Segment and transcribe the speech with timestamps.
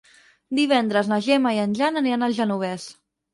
[0.59, 2.89] Divendres na Gemma i en Jan aniran al Genovés.